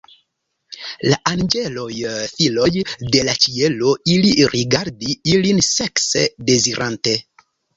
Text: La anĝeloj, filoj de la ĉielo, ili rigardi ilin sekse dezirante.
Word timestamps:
La 1.09 1.17
anĝeloj, 1.31 1.91
filoj 2.31 2.71
de 3.17 3.21
la 3.29 3.37
ĉielo, 3.45 3.93
ili 4.17 4.33
rigardi 4.55 5.17
ilin 5.37 5.63
sekse 5.71 6.25
dezirante. 6.51 7.19